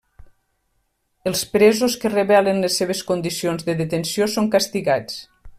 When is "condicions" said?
3.13-3.69